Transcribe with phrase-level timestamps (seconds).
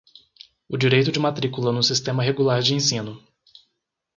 [0.67, 3.23] o direito de matrícula no sistema regular de ensino.